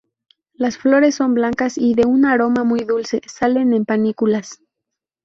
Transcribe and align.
Las 0.55 0.79
flores 0.79 1.13
son 1.13 1.35
blancas 1.35 1.77
y 1.77 1.93
de 1.93 2.07
un 2.07 2.25
aroma 2.25 2.63
muy 2.63 2.79
dulce, 2.85 3.21
salen 3.27 3.71
en 3.71 3.85
panículas. 3.85 4.59